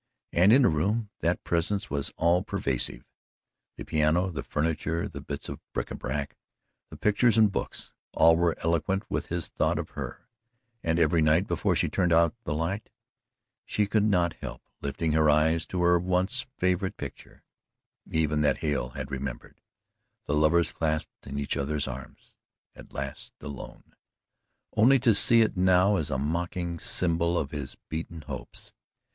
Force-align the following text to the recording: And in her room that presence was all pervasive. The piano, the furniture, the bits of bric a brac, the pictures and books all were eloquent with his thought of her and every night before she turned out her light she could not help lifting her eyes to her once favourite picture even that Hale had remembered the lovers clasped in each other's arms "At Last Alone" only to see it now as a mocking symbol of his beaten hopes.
And 0.33 0.51
in 0.51 0.63
her 0.63 0.69
room 0.71 1.11
that 1.19 1.43
presence 1.43 1.91
was 1.91 2.11
all 2.17 2.41
pervasive. 2.41 3.03
The 3.77 3.85
piano, 3.85 4.31
the 4.31 4.41
furniture, 4.41 5.07
the 5.07 5.21
bits 5.21 5.47
of 5.47 5.59
bric 5.73 5.91
a 5.91 5.95
brac, 5.95 6.35
the 6.89 6.97
pictures 6.97 7.37
and 7.37 7.51
books 7.51 7.93
all 8.13 8.35
were 8.35 8.55
eloquent 8.63 9.03
with 9.11 9.27
his 9.27 9.49
thought 9.49 9.77
of 9.77 9.91
her 9.91 10.27
and 10.81 10.97
every 10.97 11.21
night 11.21 11.45
before 11.45 11.75
she 11.75 11.87
turned 11.87 12.11
out 12.11 12.33
her 12.47 12.51
light 12.51 12.89
she 13.63 13.85
could 13.85 14.01
not 14.03 14.33
help 14.41 14.63
lifting 14.81 15.11
her 15.11 15.29
eyes 15.29 15.67
to 15.67 15.83
her 15.83 15.99
once 15.99 16.47
favourite 16.57 16.97
picture 16.97 17.43
even 18.09 18.41
that 18.41 18.57
Hale 18.57 18.89
had 18.95 19.11
remembered 19.11 19.61
the 20.25 20.33
lovers 20.33 20.71
clasped 20.71 21.27
in 21.27 21.37
each 21.37 21.55
other's 21.55 21.87
arms 21.87 22.33
"At 22.75 22.91
Last 22.91 23.33
Alone" 23.39 23.93
only 24.75 24.97
to 24.97 25.13
see 25.13 25.41
it 25.41 25.55
now 25.55 25.97
as 25.97 26.09
a 26.09 26.17
mocking 26.17 26.79
symbol 26.79 27.37
of 27.37 27.51
his 27.51 27.75
beaten 27.87 28.21
hopes. 28.23 28.73